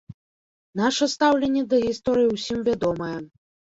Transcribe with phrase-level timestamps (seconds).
[0.81, 3.15] Наша стаўленне да гісторыі ўсім вядомае.